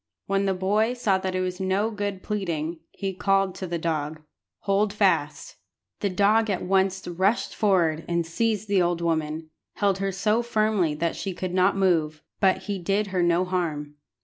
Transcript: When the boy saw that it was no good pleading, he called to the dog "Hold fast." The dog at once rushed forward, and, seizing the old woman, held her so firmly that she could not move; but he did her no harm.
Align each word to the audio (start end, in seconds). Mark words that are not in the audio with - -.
When 0.25 0.47
the 0.47 0.55
boy 0.55 0.95
saw 0.95 1.19
that 1.19 1.35
it 1.35 1.41
was 1.41 1.59
no 1.59 1.91
good 1.91 2.23
pleading, 2.23 2.79
he 2.89 3.13
called 3.13 3.53
to 3.53 3.67
the 3.67 3.77
dog 3.77 4.23
"Hold 4.61 4.91
fast." 4.91 5.57
The 5.99 6.09
dog 6.09 6.49
at 6.49 6.63
once 6.63 7.07
rushed 7.07 7.53
forward, 7.53 8.03
and, 8.07 8.25
seizing 8.25 8.65
the 8.75 8.81
old 8.81 8.99
woman, 9.01 9.51
held 9.73 9.99
her 9.99 10.11
so 10.11 10.41
firmly 10.41 10.95
that 10.95 11.15
she 11.15 11.35
could 11.35 11.53
not 11.53 11.77
move; 11.77 12.23
but 12.39 12.63
he 12.63 12.79
did 12.79 13.07
her 13.13 13.21
no 13.21 13.45
harm. 13.45 13.93